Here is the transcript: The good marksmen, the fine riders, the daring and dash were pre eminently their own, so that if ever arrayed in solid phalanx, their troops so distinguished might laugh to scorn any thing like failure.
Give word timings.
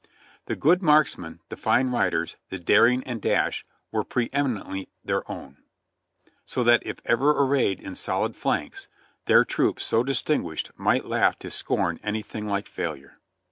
The 0.47 0.55
good 0.55 0.81
marksmen, 0.81 1.41
the 1.49 1.55
fine 1.55 1.91
riders, 1.91 2.35
the 2.49 2.57
daring 2.57 3.03
and 3.03 3.21
dash 3.21 3.63
were 3.91 4.03
pre 4.03 4.31
eminently 4.33 4.89
their 5.05 5.31
own, 5.31 5.57
so 6.43 6.63
that 6.63 6.81
if 6.83 6.97
ever 7.05 7.29
arrayed 7.39 7.79
in 7.79 7.93
solid 7.93 8.35
phalanx, 8.35 8.87
their 9.25 9.45
troops 9.45 9.85
so 9.85 10.01
distinguished 10.03 10.71
might 10.75 11.05
laugh 11.05 11.37
to 11.37 11.51
scorn 11.51 11.99
any 12.01 12.23
thing 12.23 12.47
like 12.47 12.65
failure. 12.65 13.19